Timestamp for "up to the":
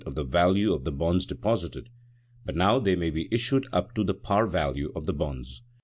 3.71-4.15